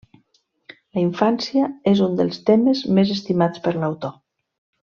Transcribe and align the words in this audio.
La 0.97 1.01
infància 1.03 1.69
és 1.93 2.03
un 2.07 2.17
dels 2.23 2.41
temes 2.49 2.83
més 3.01 3.15
estimats 3.19 3.65
per 3.67 3.79
l'autor. 3.81 4.21